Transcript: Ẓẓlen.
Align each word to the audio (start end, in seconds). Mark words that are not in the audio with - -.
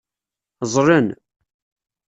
Ẓẓlen. 0.71 1.07